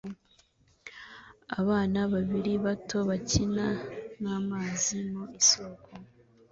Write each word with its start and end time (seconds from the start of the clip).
Abana 1.59 1.99
babiri 2.13 2.53
bato 2.65 2.97
bakina 3.09 3.67
n'amazi 4.21 4.95
mu 5.11 5.23
isoko 5.39 5.89